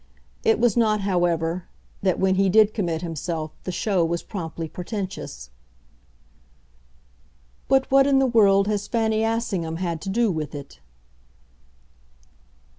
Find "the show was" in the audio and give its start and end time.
3.65-4.23